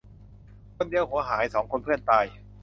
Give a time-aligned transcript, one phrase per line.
[0.75, 2.25] คนเดียวหัวหาย สองคนเพื่อนตาย